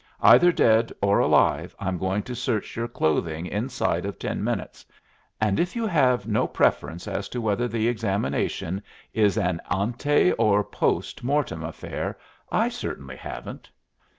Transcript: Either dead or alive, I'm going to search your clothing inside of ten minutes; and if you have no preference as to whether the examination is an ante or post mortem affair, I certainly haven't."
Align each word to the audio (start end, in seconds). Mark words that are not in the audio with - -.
Either 0.23 0.51
dead 0.51 0.91
or 1.03 1.19
alive, 1.19 1.75
I'm 1.79 1.99
going 1.99 2.23
to 2.23 2.33
search 2.33 2.75
your 2.75 2.87
clothing 2.87 3.45
inside 3.45 4.03
of 4.03 4.17
ten 4.17 4.43
minutes; 4.43 4.83
and 5.39 5.59
if 5.59 5.75
you 5.75 5.85
have 5.85 6.27
no 6.27 6.47
preference 6.47 7.07
as 7.07 7.29
to 7.29 7.39
whether 7.39 7.67
the 7.67 7.87
examination 7.87 8.81
is 9.13 9.37
an 9.37 9.61
ante 9.69 10.31
or 10.39 10.63
post 10.63 11.23
mortem 11.23 11.63
affair, 11.63 12.17
I 12.51 12.67
certainly 12.67 13.15
haven't." 13.17 13.69